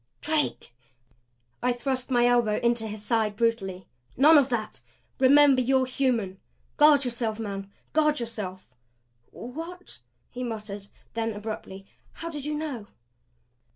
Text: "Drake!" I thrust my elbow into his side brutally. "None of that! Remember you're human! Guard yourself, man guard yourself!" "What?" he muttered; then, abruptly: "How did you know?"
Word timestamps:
"Drake!" 0.19 0.73
I 1.61 1.71
thrust 1.71 2.09
my 2.09 2.25
elbow 2.25 2.57
into 2.57 2.87
his 2.87 3.05
side 3.05 3.35
brutally. 3.35 3.87
"None 4.17 4.35
of 4.35 4.49
that! 4.49 4.81
Remember 5.19 5.61
you're 5.61 5.85
human! 5.85 6.39
Guard 6.75 7.05
yourself, 7.05 7.37
man 7.39 7.71
guard 7.93 8.19
yourself!" 8.19 8.73
"What?" 9.29 9.99
he 10.31 10.43
muttered; 10.43 10.87
then, 11.13 11.33
abruptly: 11.33 11.85
"How 12.13 12.31
did 12.31 12.45
you 12.45 12.55
know?" 12.55 12.87